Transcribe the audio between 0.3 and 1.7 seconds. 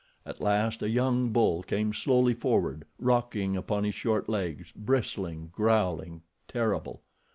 last a young bull